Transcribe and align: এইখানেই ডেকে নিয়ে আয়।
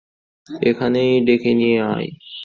এইখানেই 0.49 1.11
ডেকে 1.25 1.51
নিয়ে 1.53 1.77
আয়। 1.91 2.09